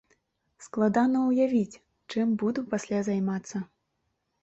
Складана 0.67 1.21
ўявіць, 1.27 1.79
чым 2.11 2.35
буду 2.43 2.67
пасля 2.75 3.07
займацца. 3.13 3.67